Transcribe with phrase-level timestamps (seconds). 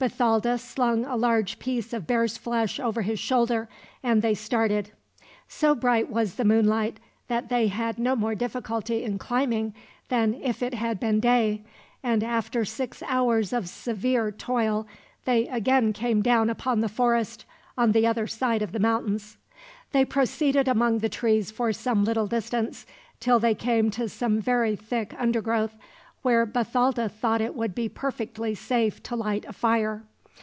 [0.00, 3.68] Bathalda slung a large piece of bear's flesh over his shoulder,
[4.00, 4.92] and they started.
[5.48, 9.74] So bright was the moonlight that they had no more difficulty in climbing
[10.08, 11.64] than if it had been day,
[12.00, 14.86] and after six hours of severe toil
[15.24, 17.44] they again came down upon the forest,
[17.76, 19.36] on the other side of the mountains.
[19.90, 22.86] They proceeded among the trees for some little distance,
[23.18, 25.74] till they came to some very thick undergrowth,
[26.20, 30.02] where Bathalda thought it would be perfectly safe to light a fire.